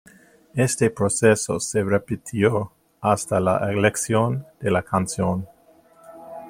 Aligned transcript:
Este 0.55 0.89
proceso 0.89 1.59
se 1.59 1.83
repitió 1.83 2.71
hasta 3.01 3.39
la 3.39 3.71
elección 3.71 4.47
de 4.59 4.71
la 4.71 4.81
canción. 4.81 5.47